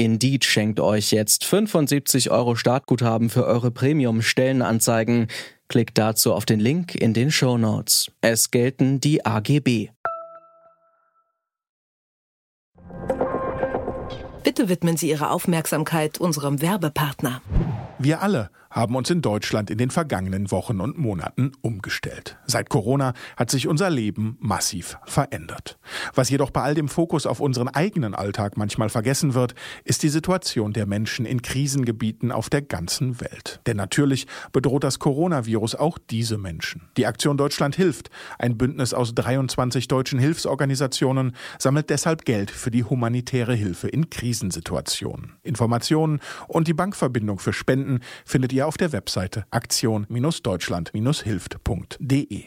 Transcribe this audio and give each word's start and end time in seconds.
Indeed 0.00 0.46
schenkt 0.46 0.80
euch 0.80 1.10
jetzt 1.10 1.44
75 1.44 2.30
Euro 2.30 2.56
Startguthaben 2.56 3.28
für 3.28 3.44
eure 3.44 3.70
Premium-Stellenanzeigen. 3.70 5.26
Klickt 5.68 5.98
dazu 5.98 6.32
auf 6.32 6.46
den 6.46 6.58
Link 6.58 6.94
in 6.94 7.12
den 7.12 7.30
Show 7.30 7.58
Notes. 7.58 8.10
Es 8.22 8.50
gelten 8.50 9.00
die 9.00 9.26
AGB. 9.26 9.90
Bitte 14.42 14.70
widmen 14.70 14.96
Sie 14.96 15.10
Ihre 15.10 15.28
Aufmerksamkeit 15.28 16.16
unserem 16.16 16.62
Werbepartner. 16.62 17.42
Wir 17.98 18.22
alle 18.22 18.48
haben 18.70 18.94
uns 18.94 19.10
in 19.10 19.20
Deutschland 19.20 19.70
in 19.70 19.78
den 19.78 19.90
vergangenen 19.90 20.50
Wochen 20.50 20.80
und 20.80 20.96
Monaten 20.96 21.52
umgestellt. 21.60 22.38
Seit 22.46 22.68
Corona 22.68 23.14
hat 23.36 23.50
sich 23.50 23.66
unser 23.66 23.90
Leben 23.90 24.36
massiv 24.40 24.98
verändert. 25.06 25.78
Was 26.14 26.30
jedoch 26.30 26.50
bei 26.50 26.62
all 26.62 26.74
dem 26.74 26.88
Fokus 26.88 27.26
auf 27.26 27.40
unseren 27.40 27.68
eigenen 27.68 28.14
Alltag 28.14 28.56
manchmal 28.56 28.88
vergessen 28.88 29.34
wird, 29.34 29.54
ist 29.84 30.02
die 30.02 30.08
Situation 30.08 30.72
der 30.72 30.86
Menschen 30.86 31.26
in 31.26 31.42
Krisengebieten 31.42 32.30
auf 32.30 32.48
der 32.48 32.62
ganzen 32.62 33.20
Welt. 33.20 33.60
Denn 33.66 33.76
natürlich 33.76 34.26
bedroht 34.52 34.84
das 34.84 34.98
Coronavirus 34.98 35.74
auch 35.74 35.98
diese 35.98 36.38
Menschen. 36.38 36.82
Die 36.96 37.06
Aktion 37.06 37.36
Deutschland 37.36 37.74
hilft, 37.74 38.10
ein 38.38 38.56
Bündnis 38.56 38.94
aus 38.94 39.14
23 39.14 39.88
deutschen 39.88 40.18
Hilfsorganisationen, 40.18 41.34
sammelt 41.58 41.90
deshalb 41.90 42.24
Geld 42.24 42.50
für 42.50 42.70
die 42.70 42.84
humanitäre 42.84 43.54
Hilfe 43.54 43.88
in 43.88 44.10
Krisensituationen. 44.10 45.32
Informationen 45.42 46.20
und 46.46 46.68
die 46.68 46.74
Bankverbindung 46.74 47.38
für 47.38 47.52
Spenden 47.52 48.00
findet 48.24 48.52
ihr 48.52 48.59
ihr 48.60 48.66
auf 48.66 48.76
der 48.76 48.92
Webseite 48.92 49.46
aktion-deutschland-hilft.de. 49.50 52.44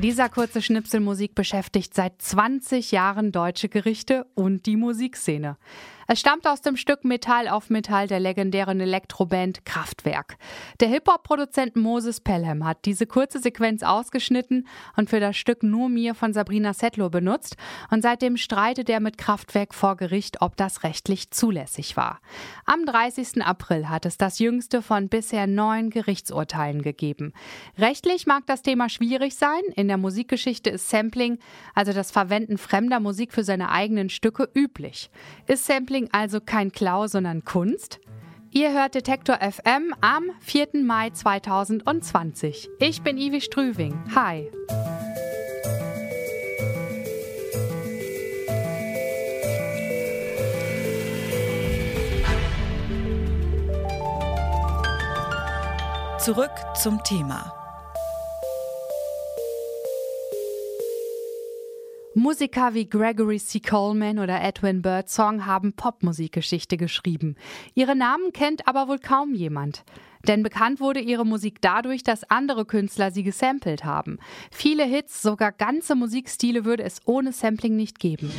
Dieser 0.00 0.28
kurze 0.28 0.62
Schnipsel 0.62 1.00
Musik 1.00 1.34
beschäftigt 1.34 1.92
seit 1.92 2.22
20 2.22 2.92
Jahren 2.92 3.32
deutsche 3.32 3.68
Gerichte 3.68 4.26
und 4.36 4.66
die 4.66 4.76
Musikszene. 4.76 5.56
Es 6.10 6.20
stammt 6.20 6.46
aus 6.46 6.62
dem 6.62 6.78
Stück 6.78 7.04
Metall 7.04 7.48
auf 7.48 7.68
Metall 7.68 8.06
der 8.06 8.18
legendären 8.18 8.80
Elektroband 8.80 9.66
Kraftwerk. 9.66 10.38
Der 10.80 10.88
Hip-Hop-Produzent 10.88 11.76
Moses 11.76 12.22
Pelham 12.22 12.64
hat 12.64 12.86
diese 12.86 13.04
kurze 13.04 13.40
Sequenz 13.40 13.82
ausgeschnitten 13.82 14.66
und 14.96 15.10
für 15.10 15.20
das 15.20 15.36
Stück 15.36 15.62
Nur 15.62 15.90
mir 15.90 16.14
von 16.14 16.32
Sabrina 16.32 16.72
Settler 16.72 17.10
benutzt 17.10 17.58
und 17.90 18.00
seitdem 18.00 18.38
streitet 18.38 18.88
er 18.88 19.00
mit 19.00 19.18
Kraftwerk 19.18 19.74
vor 19.74 19.98
Gericht, 19.98 20.40
ob 20.40 20.56
das 20.56 20.82
rechtlich 20.82 21.30
zulässig 21.30 21.98
war. 21.98 22.20
Am 22.64 22.86
30. 22.86 23.42
April 23.44 23.90
hat 23.90 24.06
es 24.06 24.16
das 24.16 24.38
jüngste 24.38 24.80
von 24.80 25.10
bisher 25.10 25.46
neun 25.46 25.90
Gerichtsurteilen 25.90 26.80
gegeben. 26.80 27.34
Rechtlich 27.76 28.26
mag 28.26 28.46
das 28.46 28.62
Thema 28.62 28.88
schwierig 28.88 29.36
sein. 29.36 29.60
In 29.76 29.88
der 29.88 29.98
Musikgeschichte 29.98 30.70
ist 30.70 30.88
Sampling, 30.88 31.38
also 31.74 31.92
das 31.92 32.10
Verwenden 32.10 32.56
fremder 32.56 32.98
Musik 32.98 33.34
für 33.34 33.44
seine 33.44 33.68
eigenen 33.68 34.08
Stücke, 34.08 34.48
üblich. 34.54 35.10
Ist 35.46 35.66
Sampling 35.66 35.97
Sampling 35.98 36.08
also 36.12 36.40
kein 36.40 36.70
Klau, 36.70 37.06
sondern 37.08 37.44
Kunst? 37.44 37.98
Ihr 38.50 38.72
hört 38.72 38.94
Detektor 38.94 39.38
FM 39.40 39.94
am 40.00 40.30
4. 40.40 40.68
Mai 40.84 41.10
2020. 41.10 42.68
Ich 42.78 43.02
bin 43.02 43.18
Ivi 43.18 43.40
Strüving. 43.40 43.98
Hi. 44.14 44.50
Zurück 56.18 56.50
zum 56.74 57.02
Thema. 57.02 57.67
Musiker 62.18 62.74
wie 62.74 62.88
Gregory 62.88 63.38
C. 63.38 63.60
Coleman 63.60 64.18
oder 64.18 64.42
Edwin 64.42 64.82
Birdsong 64.82 65.46
haben 65.46 65.72
Popmusikgeschichte 65.72 66.76
geschrieben. 66.76 67.36
Ihre 67.74 67.94
Namen 67.94 68.32
kennt 68.32 68.66
aber 68.66 68.88
wohl 68.88 68.98
kaum 68.98 69.34
jemand. 69.34 69.84
Denn 70.26 70.42
bekannt 70.42 70.80
wurde 70.80 70.98
ihre 70.98 71.24
Musik 71.24 71.60
dadurch, 71.60 72.02
dass 72.02 72.28
andere 72.28 72.64
Künstler 72.64 73.12
sie 73.12 73.22
gesampelt 73.22 73.84
haben. 73.84 74.18
Viele 74.50 74.84
Hits, 74.84 75.22
sogar 75.22 75.52
ganze 75.52 75.94
Musikstile 75.94 76.64
würde 76.64 76.82
es 76.82 77.00
ohne 77.04 77.32
Sampling 77.32 77.76
nicht 77.76 78.00
geben. 78.00 78.30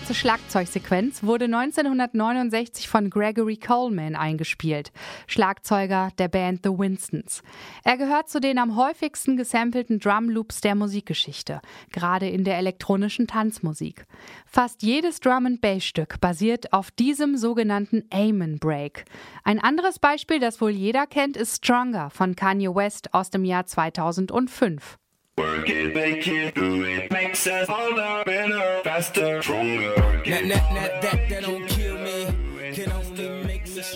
Kurze 0.00 0.14
Schlagzeugsequenz 0.14 1.24
wurde 1.24 1.44
1969 1.44 2.88
von 2.88 3.10
Gregory 3.10 3.58
Coleman 3.58 4.16
eingespielt, 4.16 4.92
Schlagzeuger 5.26 6.08
der 6.16 6.28
Band 6.28 6.60
The 6.64 6.70
Winstons. 6.70 7.42
Er 7.84 7.98
gehört 7.98 8.30
zu 8.30 8.40
den 8.40 8.58
am 8.58 8.76
häufigsten 8.76 9.36
gesampelten 9.36 9.98
Drumloops 9.98 10.62
der 10.62 10.74
Musikgeschichte, 10.74 11.60
gerade 11.92 12.28
in 12.30 12.44
der 12.44 12.56
elektronischen 12.56 13.26
Tanzmusik. 13.26 14.06
Fast 14.46 14.82
jedes 14.82 15.20
Drum 15.20 15.44
and 15.44 15.60
Bass 15.60 15.84
Stück 15.84 16.18
basiert 16.20 16.72
auf 16.72 16.90
diesem 16.90 17.36
sogenannten 17.36 18.04
Amen 18.10 18.58
Break. 18.58 19.04
Ein 19.44 19.58
anderes 19.58 19.98
Beispiel, 19.98 20.38
das 20.38 20.62
wohl 20.62 20.70
jeder 20.70 21.06
kennt, 21.06 21.36
ist 21.36 21.56
Stronger 21.56 22.08
von 22.08 22.36
Kanye 22.36 22.74
West 22.74 23.12
aus 23.12 23.28
dem 23.28 23.44
Jahr 23.44 23.66
2005. 23.66 24.99
Work 25.40 25.70
it, 25.70 25.94
make 25.94 26.26
it, 26.26 26.54
do 26.54 26.84
it. 26.84 27.10
Makes 27.10 27.46
us 27.46 27.66
harder, 27.66 28.24
better, 28.26 28.82
faster, 28.84 29.42
stronger. 29.42 29.94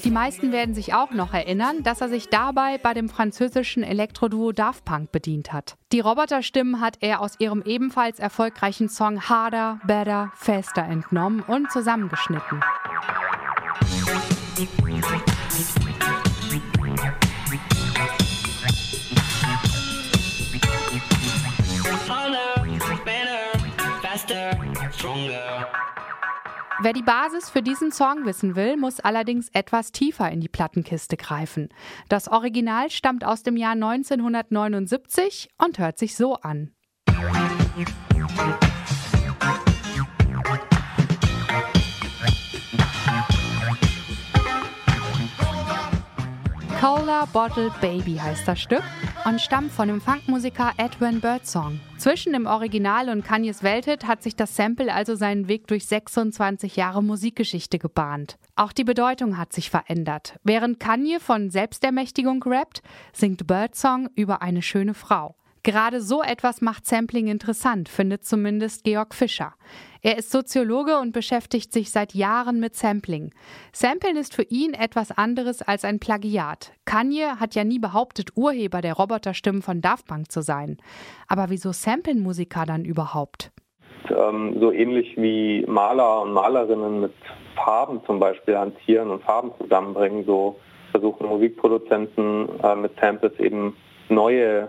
Die 0.03 0.11
meisten 0.11 0.53
werden 0.53 0.75
sich 0.75 0.95
auch 0.95 1.11
noch 1.11 1.35
erinnern, 1.35 1.83
dass 1.83 2.01
er 2.01 2.09
sich 2.09 2.29
dabei 2.31 2.79
bei 2.79 2.95
dem 2.95 3.11
französischen 3.11 3.83
Elektroduo 3.83 4.53
Daft 4.53 4.87
Punk 4.87 5.13
bedient 5.13 5.53
hat. 5.53 5.77
Die 5.93 6.01
Roboterstimmen 6.01 6.81
hat 6.81 6.97
er 7.01 7.21
aus 7.21 7.35
ihrem 7.39 7.63
ebenfalls 7.63 8.19
erfolgreichen 8.19 8.89
Song 8.89 9.29
Harder, 9.29 9.81
Better, 9.87 10.33
Faster 10.35 10.85
entnommen 10.85 11.43
und 11.43 11.71
zusammengeschnitten. 11.71 12.63
Wer 26.81 26.93
die 26.93 27.03
Basis 27.03 27.51
für 27.51 27.63
diesen 27.63 27.91
Song 27.91 28.25
wissen 28.27 28.55
will, 28.55 28.77
muss 28.77 29.01
allerdings 29.01 29.49
etwas 29.49 29.91
tiefer 29.91 30.31
in 30.31 30.41
die 30.41 30.49
Plattenkiste 30.49 31.17
greifen. 31.17 31.69
Das 32.09 32.29
Original 32.29 32.91
stammt 32.91 33.25
aus 33.25 33.43
dem 33.43 33.57
Jahr 33.57 33.73
1979 33.73 35.49
und 35.59 35.79
hört 35.81 35.99
sich 35.99 36.15
so 36.15 36.35
an. 36.37 36.71
Cola 46.81 47.25
Bottle 47.33 47.73
Baby 47.81 48.17
heißt 48.17 48.47
das 48.47 48.61
Stück 48.61 48.85
und 49.25 49.41
stammt 49.41 49.73
von 49.73 49.89
dem 49.89 50.01
Funkmusiker 50.01 50.73
Edwin 50.77 51.21
Birdsong. 51.21 51.81
Zwischen 51.97 52.33
dem 52.33 52.47
Original 52.47 53.09
und 53.09 53.25
Kanyes 53.25 53.63
Welthit 53.63 54.07
hat 54.07 54.23
sich 54.23 54.37
das 54.37 54.55
Sample 54.55 54.93
also 54.93 55.15
seinen 55.15 55.49
Weg 55.49 55.67
durch 55.67 55.87
26 55.87 56.77
Jahre 56.77 57.03
Musikgeschichte 57.03 57.79
gebahnt. 57.79 58.37
Auch 58.57 58.73
die 58.73 58.85
Bedeutung 58.85 59.39
hat 59.39 59.53
sich 59.53 59.71
verändert. 59.71 60.39
Während 60.45 60.79
Kanye 60.79 61.21
von 61.21 61.51
Selbstermächtigung 61.51 62.43
rappt, 62.43 62.83
singt 63.13 63.47
Birdsong 63.47 64.09
über 64.15 64.43
eine 64.43 64.63
schöne 64.63 64.95
Frau. 64.95 65.35
Gerade 65.65 66.03
so 66.03 66.23
etwas 66.23 66.61
macht 66.61 66.85
Sampling 66.85 67.27
interessant, 67.27 67.89
findet 67.89 68.27
zumindest 68.27 68.85
Georg 68.85 69.15
Fischer. 69.15 69.55
Er 70.03 70.19
ist 70.19 70.31
Soziologe 70.31 70.99
und 70.99 71.13
beschäftigt 71.13 71.73
sich 71.73 71.91
seit 71.91 72.13
Jahren 72.13 72.61
mit 72.61 72.75
Sampling. 72.75 73.31
Samplen 73.73 74.19
ist 74.19 74.35
für 74.35 74.43
ihn 74.43 74.75
etwas 74.75 75.11
anderes 75.17 75.63
als 75.63 75.87
ein 75.87 76.01
Plagiat. 76.01 76.73
Kanye 76.85 77.41
hat 77.41 77.55
ja 77.55 77.65
nie 77.65 77.79
behauptet, 77.79 78.33
Urheber 78.37 78.83
der 78.83 78.93
Roboterstimmen 78.93 79.63
von 79.63 79.81
Daft 79.81 80.07
Punk 80.07 80.31
zu 80.31 80.43
sein. 80.43 80.77
Aber 81.29 81.47
wieso 81.49 81.73
samplen 81.73 82.21
Musiker 82.23 82.67
dann 82.67 82.85
überhaupt? 82.85 83.51
Ähm, 84.11 84.59
so 84.61 84.71
ähnlich 84.71 85.17
wie 85.17 85.65
Maler 85.67 86.21
und 86.21 86.35
Malerinnen 86.35 87.01
mit 87.01 87.15
Farben 87.55 88.03
zum 88.05 88.21
Beispiel 88.21 88.59
hantieren 88.59 89.09
und 89.09 89.23
Farben 89.23 89.53
zusammenbringen, 89.59 90.27
so 90.27 90.61
versuchen 90.91 91.27
Musikproduzenten 91.27 92.51
äh, 92.63 92.77
mit 92.77 92.93
Samples 93.01 93.33
eben 93.39 93.75
neue 94.11 94.69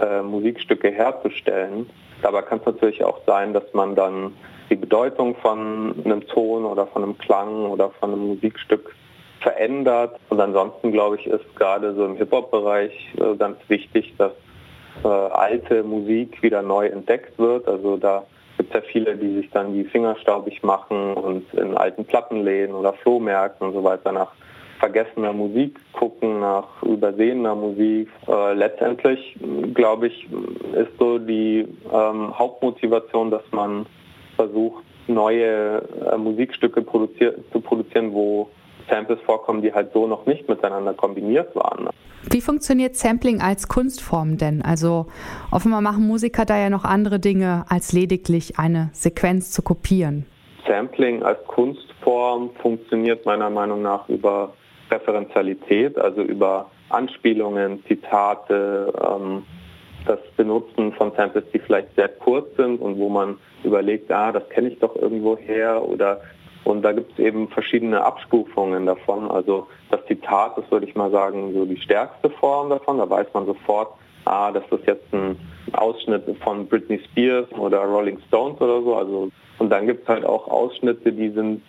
äh, 0.00 0.22
Musikstücke 0.22 0.90
herzustellen. 0.90 1.88
Dabei 2.22 2.42
kann 2.42 2.58
es 2.60 2.66
natürlich 2.66 3.04
auch 3.04 3.20
sein, 3.26 3.52
dass 3.52 3.64
man 3.72 3.94
dann 3.94 4.32
die 4.70 4.76
Bedeutung 4.76 5.36
von 5.36 5.94
einem 6.04 6.26
Ton 6.26 6.64
oder 6.64 6.86
von 6.86 7.02
einem 7.02 7.18
Klang 7.18 7.66
oder 7.66 7.90
von 8.00 8.12
einem 8.12 8.26
Musikstück 8.26 8.94
verändert. 9.40 10.18
Und 10.28 10.40
ansonsten, 10.40 10.92
glaube 10.92 11.16
ich, 11.16 11.26
ist 11.26 11.54
gerade 11.56 11.94
so 11.94 12.04
im 12.04 12.16
Hip-Hop-Bereich 12.16 13.14
äh, 13.18 13.36
ganz 13.36 13.58
wichtig, 13.68 14.14
dass 14.18 14.32
äh, 15.04 15.08
alte 15.08 15.82
Musik 15.82 16.42
wieder 16.42 16.62
neu 16.62 16.86
entdeckt 16.86 17.38
wird. 17.38 17.68
Also 17.68 17.96
da 17.96 18.24
gibt 18.56 18.74
es 18.74 18.82
ja 18.82 18.88
viele, 18.90 19.16
die 19.16 19.34
sich 19.36 19.50
dann 19.50 19.74
die 19.74 19.84
Finger 19.84 20.16
staubig 20.16 20.62
machen 20.62 21.14
und 21.14 21.52
in 21.54 21.76
alten 21.76 22.04
Plattenläden 22.04 22.74
oder 22.74 22.94
Flohmärkten 22.94 23.68
und 23.68 23.74
so 23.74 23.84
weiter 23.84 24.12
nach 24.12 24.32
vergessener 24.78 25.32
Musik 25.32 25.78
gucken, 25.92 26.40
nach 26.40 26.82
übersehener 26.82 27.54
Musik. 27.54 28.08
Äh, 28.28 28.54
letztendlich, 28.54 29.36
glaube 29.74 30.08
ich, 30.08 30.28
ist 30.74 30.98
so 30.98 31.18
die 31.18 31.66
ähm, 31.92 32.38
Hauptmotivation, 32.38 33.30
dass 33.30 33.42
man 33.52 33.86
versucht, 34.36 34.84
neue 35.08 35.82
äh, 36.10 36.16
Musikstücke 36.16 36.82
produzier 36.82 37.34
zu 37.52 37.60
produzieren, 37.60 38.12
wo 38.12 38.50
Samples 38.88 39.18
vorkommen, 39.24 39.62
die 39.62 39.72
halt 39.72 39.92
so 39.92 40.06
noch 40.06 40.26
nicht 40.26 40.48
miteinander 40.48 40.94
kombiniert 40.94 41.54
waren. 41.54 41.88
Wie 42.30 42.40
funktioniert 42.40 42.96
Sampling 42.96 43.40
als 43.40 43.68
Kunstform 43.68 44.36
denn? 44.36 44.62
Also 44.62 45.06
offenbar 45.50 45.80
machen 45.80 46.06
Musiker 46.06 46.44
da 46.44 46.58
ja 46.58 46.70
noch 46.70 46.84
andere 46.84 47.20
Dinge, 47.20 47.64
als 47.68 47.92
lediglich 47.92 48.58
eine 48.58 48.90
Sequenz 48.92 49.52
zu 49.52 49.62
kopieren. 49.62 50.26
Sampling 50.66 51.22
als 51.22 51.38
Kunstform 51.46 52.50
funktioniert 52.60 53.24
meiner 53.26 53.50
Meinung 53.50 53.82
nach 53.82 54.08
über 54.08 54.52
Referenzialität, 54.90 55.98
also 55.98 56.22
über 56.22 56.70
Anspielungen, 56.88 57.84
Zitate, 57.86 58.92
ähm, 59.02 59.44
das 60.06 60.20
Benutzen 60.36 60.92
von 60.92 61.12
Samples, 61.16 61.44
die 61.52 61.58
vielleicht 61.58 61.94
sehr 61.96 62.08
kurz 62.08 62.54
sind 62.56 62.80
und 62.80 62.98
wo 62.98 63.08
man 63.08 63.38
überlegt, 63.64 64.10
ah, 64.12 64.30
das 64.30 64.48
kenne 64.50 64.68
ich 64.68 64.78
doch 64.78 64.94
irgendwo 64.94 65.36
her 65.36 65.82
oder 65.82 66.20
und 66.66 66.82
da 66.82 66.90
gibt 66.90 67.12
es 67.12 67.18
eben 67.20 67.48
verschiedene 67.48 68.04
Abstufungen 68.04 68.86
davon. 68.86 69.30
Also 69.30 69.68
das 69.88 70.04
Zitat 70.06 70.58
ist, 70.58 70.68
würde 70.72 70.86
ich 70.86 70.96
mal 70.96 71.12
sagen, 71.12 71.54
so 71.54 71.64
die 71.64 71.80
stärkste 71.80 72.28
Form 72.28 72.70
davon. 72.70 72.98
Da 72.98 73.08
weiß 73.08 73.28
man 73.34 73.46
sofort, 73.46 73.92
ah, 74.26 74.52
das 74.52 74.64
ist 74.70 74.86
jetzt 74.86 75.12
ein 75.12 75.36
Ausschnitt 75.72 76.24
von 76.42 76.66
Britney 76.66 77.00
Spears 77.10 77.50
oder 77.52 77.78
Rolling 77.78 78.18
Stones 78.28 78.60
oder 78.60 78.82
so. 78.82 78.94
Also 78.94 79.30
und 79.58 79.70
dann 79.70 79.86
gibt 79.86 80.02
es 80.02 80.08
halt 80.08 80.24
auch 80.24 80.48
Ausschnitte, 80.48 81.12
die 81.12 81.30
sind, 81.30 81.62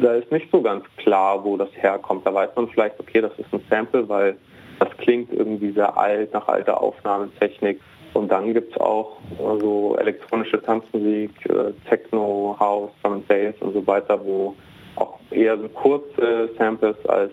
da 0.00 0.14
ist 0.14 0.30
nicht 0.30 0.50
so 0.52 0.62
ganz 0.62 0.84
klar, 0.96 1.44
wo 1.44 1.56
das 1.56 1.68
herkommt. 1.74 2.24
Da 2.26 2.32
weiß 2.32 2.50
man 2.54 2.68
vielleicht, 2.68 3.00
okay, 3.00 3.20
das 3.20 3.32
ist 3.38 3.52
ein 3.52 3.62
Sample, 3.68 4.08
weil 4.08 4.36
das 4.78 4.90
klingt 4.98 5.32
irgendwie 5.32 5.72
sehr 5.72 5.96
alt, 5.96 6.32
nach 6.32 6.46
alter 6.46 6.80
Aufnahmetechnik. 6.80 7.80
Und 8.14 8.30
dann 8.30 8.54
gibt 8.54 8.72
es 8.72 8.80
auch 8.80 9.18
so 9.60 9.96
elektronische 9.98 10.62
Tanzmusik, 10.62 11.30
äh, 11.50 11.72
Techno, 11.88 12.56
House, 12.58 12.90
Drum 13.02 13.22
Bass 13.22 13.54
und 13.60 13.74
so 13.74 13.86
weiter, 13.86 14.18
wo 14.24 14.54
auch 14.94 15.18
eher 15.30 15.58
so 15.58 15.68
kurze 15.68 16.48
Samples 16.56 16.96
als 17.06 17.32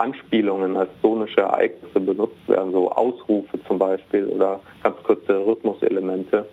Anspielungen, 0.00 0.76
als 0.76 0.90
sonische 1.02 1.40
Ereignisse 1.42 2.00
benutzt 2.00 2.48
werden, 2.48 2.72
so 2.72 2.90
Ausrufe 2.90 3.62
zum 3.66 3.78
Beispiel 3.78 4.26
oder 4.26 4.60
ganz 4.82 4.96
kurze 5.02 5.44
Rhythmuselemente. 5.46 6.48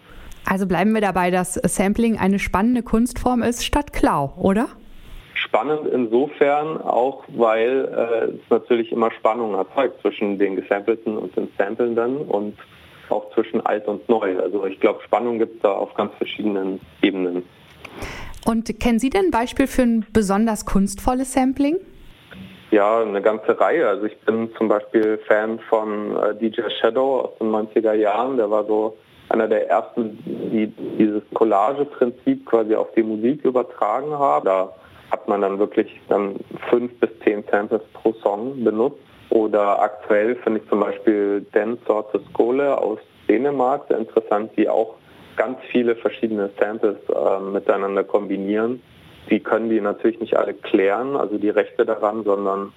Also 0.46 0.66
bleiben 0.66 0.94
wir 0.94 1.02
dabei, 1.02 1.32
dass 1.32 1.56
Sampling 1.56 2.18
eine 2.18 2.40
spannende 2.40 2.84
Kunstform 2.84 3.44
ist 3.44 3.66
statt 3.66 3.92
Klau, 3.94 4.34
oder? 4.38 4.68
Spannend 5.34 5.88
insofern 5.94 6.82
auch, 6.82 7.24
weil 7.28 7.86
äh, 7.86 8.36
es 8.36 8.50
natürlich 8.50 8.92
immer 8.92 9.12
Spannung 9.12 9.56
erzeugt 9.56 10.02
zwischen 10.02 10.38
den 10.40 10.56
Gesampelten 10.56 11.18
und 11.18 11.36
den 11.36 11.50
Samplenden 11.58 12.18
und 12.18 12.58
auch 13.10 13.32
zwischen 13.34 13.66
alt 13.66 13.88
und 13.88 14.08
neu. 14.10 14.40
Also 14.40 14.66
ich 14.66 14.80
glaube, 14.80 15.02
Spannung 15.04 15.40
gibt 15.40 15.56
es 15.58 15.62
da 15.62 15.72
auf 15.72 15.94
ganz 15.94 16.14
verschiedenen 16.16 16.80
Ebenen. 17.02 17.44
Und 18.46 18.80
kennen 18.80 19.00
Sie 19.00 19.10
denn 19.10 19.26
ein 19.26 19.32
Beispiel 19.32 19.68
für 19.68 19.84
ein 19.84 20.06
besonders 20.12 20.66
kunstvolles 20.66 21.34
Sampling? 21.34 21.78
Ja, 22.72 23.02
eine 23.02 23.22
ganze 23.22 23.60
Reihe. 23.60 23.88
Also 23.88 24.06
ich 24.06 24.18
bin 24.22 24.54
zum 24.58 24.68
Beispiel 24.68 25.18
Fan 25.28 25.60
von 25.70 26.18
äh, 26.18 26.36
DJ 26.36 26.62
Shadow 26.82 27.22
aus 27.22 27.38
den 27.40 27.52
90er 27.52 27.94
Jahren. 27.94 28.38
Der 28.38 28.52
war 28.52 28.66
so 28.66 28.98
einer 29.30 29.48
der 29.48 29.70
ersten, 29.70 30.20
die 30.26 30.68
dieses 30.98 31.24
Collage-Prinzip 31.34 32.46
quasi 32.46 32.76
auf 32.76 32.92
die 32.96 33.04
Musik 33.04 33.44
übertragen 33.46 34.12
haben. 34.12 34.46
Da 34.46 34.74
hat 35.12 35.28
man 35.30 35.42
dann 35.42 35.60
wirklich 35.60 36.00
dann 36.10 36.36
fünf 36.70 36.94
bis 37.00 37.10
zehn 37.24 37.44
Samples 37.50 37.82
pro 37.94 38.14
Song 38.22 38.64
benutzt. 38.64 39.00
Oder 39.30 39.82
aktuell 39.82 40.36
finde 40.38 40.62
ich 40.62 40.70
zum 40.70 40.82
Beispiel 40.82 41.46
Dan 41.54 41.78
Sorte 41.86 42.22
Skole 42.30 42.78
aus 42.78 43.00
Dänemark 43.28 43.86
sehr 43.88 43.98
interessant, 43.98 44.52
die 44.58 44.70
auch 44.70 44.96
ganz 45.36 45.58
viele 45.72 45.96
verschiedene 45.96 46.50
Samples 46.60 46.98
äh, 47.10 47.40
miteinander 47.40 48.04
kombinieren. 48.04 48.82
Die 49.30 49.40
können 49.40 49.70
die 49.70 49.82
natürlich 49.82 50.20
nicht 50.20 50.38
alle 50.38 50.54
klären, 50.54 51.16
also 51.16 51.38
die 51.38 51.50
Rechte 51.50 51.86
daran, 51.86 52.24
sondern 52.24 52.72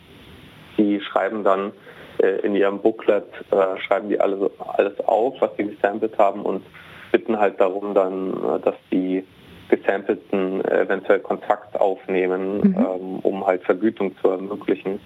die 0.77 1.01
schreiben 1.01 1.45
dann 1.45 1.73
äh, 2.19 2.41
in 2.41 2.55
ihrem 2.55 2.81
Booklet, 2.81 3.25
äh, 3.51 3.79
schreiben 3.81 4.09
die 4.09 4.21
alles, 4.21 4.51
alles 4.59 4.99
auf, 5.07 5.35
was 5.41 5.51
sie 5.57 5.65
gesampelt 5.65 6.19
haben 6.19 6.43
und 6.43 6.65
bitten 7.13 7.39
halt 7.39 7.61
darum 7.61 7.95
dann, 7.95 8.33
äh, 8.33 8.61
dass 8.61 8.75
die 8.91 9.25
Gesampelten 9.69 10.65
eventuell 10.65 11.21
Kontakt 11.21 11.81
aufnehmen, 11.81 12.59
mhm. 12.59 12.77
ähm, 12.77 13.19
um 13.23 13.47
halt 13.47 13.63
Vergütung 13.63 14.17
zu 14.21 14.29
ermöglichen. 14.29 15.01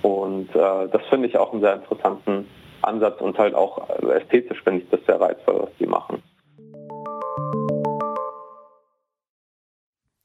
Und 0.00 0.48
äh, 0.54 0.88
das 0.90 1.02
finde 1.10 1.28
ich 1.28 1.36
auch 1.36 1.52
einen 1.52 1.60
sehr 1.60 1.74
interessanten 1.74 2.46
Ansatz 2.80 3.20
und 3.20 3.38
halt 3.38 3.54
auch 3.54 3.88
ästhetisch 4.00 4.62
finde 4.62 4.82
ich 4.82 4.90
das 4.90 5.00
sehr 5.06 5.20
reizvoll, 5.20 5.60
was 5.62 5.70
die 5.78 5.86
machen. 5.86 6.21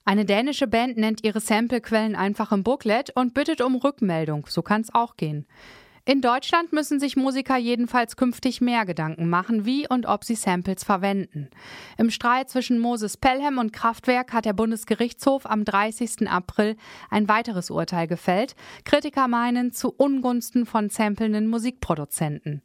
Eine 0.07 0.23
dänische 0.23 0.67
Band 0.67 0.95
nennt 0.95 1.25
ihre 1.25 1.41
Samplequellen 1.41 2.15
einfach 2.15 2.53
im 2.53 2.63
Booklet 2.63 3.09
und 3.17 3.33
bittet 3.33 3.59
um 3.59 3.75
Rückmeldung. 3.75 4.45
So 4.47 4.61
kann 4.61 4.79
es 4.79 4.95
auch 4.95 5.17
gehen. 5.17 5.45
In 6.05 6.21
Deutschland 6.21 6.71
müssen 6.71 7.01
sich 7.01 7.17
Musiker 7.17 7.57
jedenfalls 7.57 8.15
künftig 8.15 8.61
mehr 8.61 8.85
Gedanken 8.85 9.27
machen, 9.27 9.65
wie 9.65 9.85
und 9.85 10.05
ob 10.05 10.23
sie 10.23 10.35
Samples 10.35 10.85
verwenden. 10.85 11.49
Im 11.97 12.09
Streit 12.09 12.49
zwischen 12.49 12.79
Moses 12.79 13.17
Pelham 13.17 13.57
und 13.57 13.73
Kraftwerk 13.73 14.31
hat 14.31 14.45
der 14.45 14.53
Bundesgerichtshof 14.53 15.45
am 15.45 15.65
30. 15.65 16.29
April 16.29 16.77
ein 17.09 17.27
weiteres 17.27 17.69
Urteil 17.69 18.07
gefällt. 18.07 18.55
Kritiker 18.85 19.27
meinen 19.27 19.73
zu 19.73 19.93
Ungunsten 19.93 20.65
von 20.65 20.89
sampelnden 20.89 21.47
Musikproduzenten. 21.47 22.61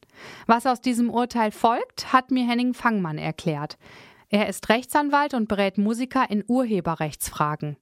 Was 0.47 0.65
aus 0.65 0.81
diesem 0.81 1.11
Urteil 1.11 1.51
folgt, 1.51 2.13
hat 2.13 2.31
mir 2.31 2.47
Henning 2.47 2.73
Fangmann 2.73 3.19
erklärt. 3.19 3.79
Er 4.35 4.49
ist 4.49 4.71
Rechtsanwalt 4.71 5.35
und 5.35 5.47
berät 5.47 5.77
Musiker 5.77 6.25
in 6.31 6.43
Urheberrechtsfragen. 6.49 7.77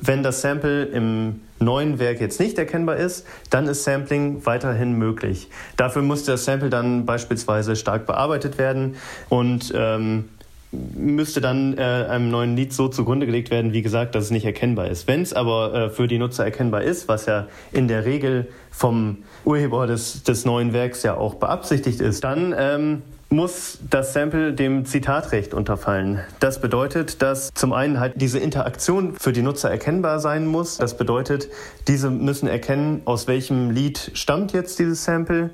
Wenn 0.00 0.24
das 0.24 0.40
Sample 0.40 0.86
im 0.86 1.40
neuen 1.60 2.00
Werk 2.00 2.20
jetzt 2.20 2.40
nicht 2.40 2.58
erkennbar 2.58 2.96
ist, 2.96 3.24
dann 3.50 3.68
ist 3.68 3.84
Sampling 3.84 4.44
weiterhin 4.44 4.94
möglich. 4.94 5.48
Dafür 5.76 6.02
muss 6.02 6.24
das 6.24 6.44
Sample 6.44 6.68
dann 6.68 7.06
beispielsweise 7.06 7.76
stark 7.76 8.06
bearbeitet 8.06 8.58
werden 8.58 8.96
und 9.28 9.72
ähm, 9.72 10.28
müsste 10.72 11.40
dann 11.40 11.78
äh, 11.78 11.82
einem 11.82 12.28
neuen 12.28 12.56
Lied 12.56 12.72
so 12.72 12.88
zugrunde 12.88 13.26
gelegt 13.26 13.52
werden, 13.52 13.72
wie 13.72 13.82
gesagt, 13.82 14.16
dass 14.16 14.24
es 14.24 14.30
nicht 14.32 14.44
erkennbar 14.44 14.88
ist. 14.88 15.06
Wenn 15.06 15.22
es 15.22 15.32
aber 15.32 15.74
äh, 15.74 15.90
für 15.90 16.08
die 16.08 16.18
Nutzer 16.18 16.44
erkennbar 16.44 16.82
ist, 16.82 17.06
was 17.06 17.26
ja 17.26 17.46
in 17.70 17.86
der 17.86 18.04
Regel 18.04 18.48
vom 18.72 19.18
Urheber 19.44 19.86
des, 19.86 20.24
des 20.24 20.44
neuen 20.44 20.72
Werks 20.72 21.04
ja 21.04 21.16
auch 21.16 21.34
beabsichtigt 21.34 22.00
ist, 22.00 22.24
dann 22.24 22.52
ähm, 22.58 23.02
muss 23.30 23.78
das 23.90 24.14
Sample 24.14 24.54
dem 24.54 24.86
Zitatrecht 24.86 25.52
unterfallen. 25.52 26.20
Das 26.40 26.60
bedeutet, 26.60 27.20
dass 27.20 27.52
zum 27.52 27.72
einen 27.72 28.00
halt 28.00 28.14
diese 28.16 28.38
Interaktion 28.38 29.16
für 29.18 29.32
die 29.32 29.42
Nutzer 29.42 29.70
erkennbar 29.70 30.18
sein 30.18 30.46
muss. 30.46 30.78
Das 30.78 30.96
bedeutet, 30.96 31.48
diese 31.88 32.10
müssen 32.10 32.48
erkennen, 32.48 33.02
aus 33.04 33.26
welchem 33.26 33.70
Lied 33.70 34.12
stammt 34.14 34.52
jetzt 34.52 34.78
dieses 34.78 35.04
Sample. 35.04 35.50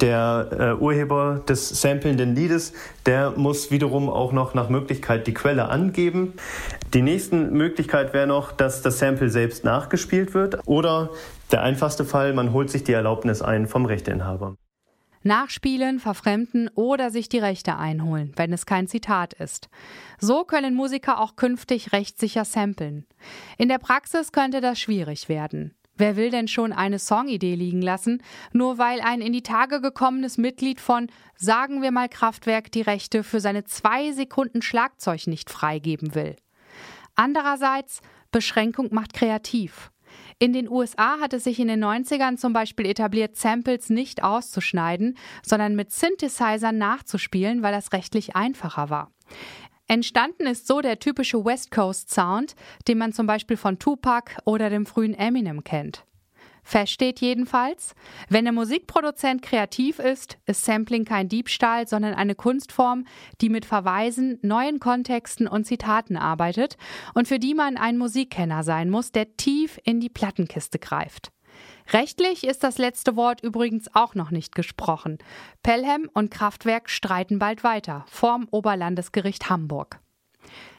Der 0.00 0.48
äh, 0.78 0.82
Urheber 0.82 1.42
des 1.48 1.68
samplenden 1.80 2.34
Liedes, 2.34 2.72
der 3.06 3.32
muss 3.36 3.70
wiederum 3.70 4.08
auch 4.08 4.32
noch 4.32 4.52
nach 4.52 4.68
Möglichkeit 4.68 5.28
die 5.28 5.34
Quelle 5.34 5.68
angeben. 5.68 6.32
Die 6.92 7.02
nächste 7.02 7.36
Möglichkeit 7.36 8.12
wäre 8.12 8.26
noch, 8.26 8.50
dass 8.50 8.82
das 8.82 8.98
Sample 8.98 9.28
selbst 9.28 9.62
nachgespielt 9.64 10.34
wird 10.34 10.58
oder 10.66 11.10
der 11.52 11.62
einfachste 11.62 12.04
Fall, 12.04 12.32
man 12.32 12.52
holt 12.52 12.70
sich 12.70 12.82
die 12.82 12.92
Erlaubnis 12.92 13.42
ein 13.42 13.68
vom 13.68 13.84
Rechteinhaber 13.84 14.56
nachspielen, 15.24 16.00
verfremden 16.00 16.68
oder 16.74 17.10
sich 17.10 17.28
die 17.28 17.38
Rechte 17.38 17.76
einholen, 17.76 18.32
wenn 18.36 18.52
es 18.52 18.66
kein 18.66 18.88
Zitat 18.88 19.32
ist. 19.34 19.68
So 20.18 20.44
können 20.44 20.74
Musiker 20.74 21.20
auch 21.20 21.36
künftig 21.36 21.92
rechtssicher 21.92 22.44
samplen. 22.44 23.06
In 23.58 23.68
der 23.68 23.78
Praxis 23.78 24.32
könnte 24.32 24.60
das 24.60 24.80
schwierig 24.80 25.28
werden. 25.28 25.74
Wer 25.96 26.16
will 26.16 26.30
denn 26.30 26.48
schon 26.48 26.72
eine 26.72 26.98
Songidee 26.98 27.54
liegen 27.54 27.82
lassen, 27.82 28.22
nur 28.52 28.78
weil 28.78 29.00
ein 29.00 29.20
in 29.20 29.32
die 29.32 29.42
Tage 29.42 29.80
gekommenes 29.80 30.38
Mitglied 30.38 30.80
von, 30.80 31.08
sagen 31.36 31.82
wir 31.82 31.92
mal 31.92 32.08
Kraftwerk, 32.08 32.72
die 32.72 32.80
Rechte 32.80 33.22
für 33.22 33.40
seine 33.40 33.64
zwei 33.64 34.10
Sekunden 34.12 34.62
Schlagzeug 34.62 35.26
nicht 35.26 35.50
freigeben 35.50 36.14
will? 36.16 36.34
Andererseits, 37.14 38.00
Beschränkung 38.32 38.88
macht 38.92 39.12
kreativ. 39.12 39.91
In 40.42 40.52
den 40.52 40.68
USA 40.68 41.20
hat 41.20 41.34
es 41.34 41.44
sich 41.44 41.60
in 41.60 41.68
den 41.68 41.84
90ern 41.84 42.36
zum 42.36 42.52
Beispiel 42.52 42.86
etabliert, 42.86 43.36
Samples 43.36 43.90
nicht 43.90 44.24
auszuschneiden, 44.24 45.16
sondern 45.40 45.76
mit 45.76 45.92
Synthesizern 45.92 46.78
nachzuspielen, 46.78 47.62
weil 47.62 47.70
das 47.70 47.92
rechtlich 47.92 48.34
einfacher 48.34 48.90
war. 48.90 49.12
Entstanden 49.86 50.48
ist 50.48 50.66
so 50.66 50.80
der 50.80 50.98
typische 50.98 51.44
West 51.44 51.70
Coast 51.70 52.10
Sound, 52.10 52.56
den 52.88 52.98
man 52.98 53.12
zum 53.12 53.28
Beispiel 53.28 53.56
von 53.56 53.78
Tupac 53.78 54.32
oder 54.44 54.68
dem 54.68 54.84
frühen 54.84 55.14
Eminem 55.14 55.62
kennt. 55.62 56.04
Fest 56.62 56.92
steht 56.92 57.20
jedenfalls, 57.20 57.94
wenn 58.28 58.44
der 58.44 58.52
Musikproduzent 58.52 59.42
kreativ 59.42 59.98
ist, 59.98 60.38
ist 60.46 60.64
Sampling 60.64 61.04
kein 61.04 61.28
Diebstahl, 61.28 61.88
sondern 61.88 62.14
eine 62.14 62.34
Kunstform, 62.34 63.04
die 63.40 63.48
mit 63.48 63.64
Verweisen, 63.64 64.38
neuen 64.42 64.78
Kontexten 64.78 65.48
und 65.48 65.66
Zitaten 65.66 66.16
arbeitet 66.16 66.76
und 67.14 67.28
für 67.28 67.38
die 67.38 67.54
man 67.54 67.76
ein 67.76 67.98
Musikkenner 67.98 68.62
sein 68.62 68.90
muss, 68.90 69.12
der 69.12 69.36
tief 69.36 69.80
in 69.84 70.00
die 70.00 70.08
Plattenkiste 70.08 70.78
greift. 70.78 71.32
Rechtlich 71.92 72.44
ist 72.44 72.62
das 72.62 72.78
letzte 72.78 73.16
Wort 73.16 73.42
übrigens 73.42 73.94
auch 73.94 74.14
noch 74.14 74.30
nicht 74.30 74.54
gesprochen. 74.54 75.18
Pelham 75.62 76.08
und 76.14 76.30
Kraftwerk 76.30 76.88
streiten 76.88 77.38
bald 77.38 77.64
weiter 77.64 78.04
vorm 78.08 78.46
Oberlandesgericht 78.50 79.50
Hamburg. 79.50 80.00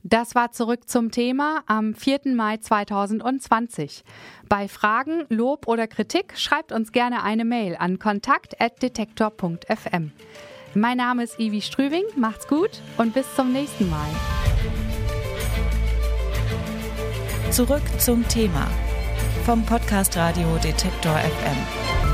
Das 0.03 0.35
war 0.35 0.51
zurück 0.51 0.89
zum 0.89 1.11
Thema 1.11 1.63
am 1.65 1.95
4. 1.95 2.21
Mai 2.35 2.57
2020. 2.57 4.03
Bei 4.49 4.67
Fragen, 4.67 5.25
Lob 5.29 5.67
oder 5.67 5.87
Kritik 5.87 6.37
schreibt 6.37 6.71
uns 6.71 6.91
gerne 6.91 7.23
eine 7.23 7.45
Mail 7.45 7.75
an 7.77 7.97
kontakt.detektor.fm. 7.99 10.11
Mein 10.75 10.97
Name 10.97 11.23
ist 11.23 11.39
Ivi 11.39 11.61
Strüving, 11.61 12.03
macht's 12.15 12.47
gut 12.47 12.81
und 12.97 13.13
bis 13.13 13.33
zum 13.35 13.53
nächsten 13.53 13.89
Mal. 13.89 14.09
Zurück 17.51 17.83
zum 17.99 18.27
Thema 18.27 18.67
vom 19.45 19.65
Podcast 19.65 20.17
Radio 20.17 20.57
Detektor 20.63 21.15
FM. 21.15 22.12